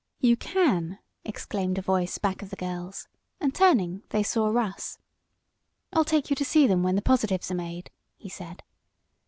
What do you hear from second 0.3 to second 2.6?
can!" exclaimed a voice back of the